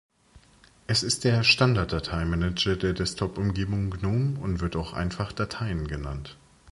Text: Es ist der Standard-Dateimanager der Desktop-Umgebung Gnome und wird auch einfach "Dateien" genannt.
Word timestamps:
Es 0.87 1.03
ist 1.03 1.25
der 1.25 1.43
Standard-Dateimanager 1.43 2.75
der 2.75 2.93
Desktop-Umgebung 2.93 3.91
Gnome 3.91 4.39
und 4.39 4.59
wird 4.59 4.75
auch 4.75 4.93
einfach 4.93 5.31
"Dateien" 5.31 5.85
genannt. 5.87 6.37